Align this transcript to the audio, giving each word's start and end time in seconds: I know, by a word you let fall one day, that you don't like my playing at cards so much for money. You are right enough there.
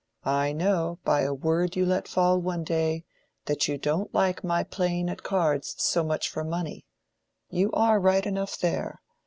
I 0.25 0.51
know, 0.51 0.97
by 1.03 1.21
a 1.21 1.31
word 1.31 1.75
you 1.75 1.85
let 1.85 2.07
fall 2.07 2.39
one 2.39 2.63
day, 2.63 3.05
that 3.45 3.67
you 3.67 3.77
don't 3.77 4.11
like 4.15 4.43
my 4.43 4.63
playing 4.63 5.11
at 5.11 5.21
cards 5.21 5.75
so 5.77 6.03
much 6.03 6.27
for 6.27 6.43
money. 6.43 6.87
You 7.51 7.71
are 7.73 7.99
right 7.99 8.25
enough 8.25 8.57
there. 8.57 8.99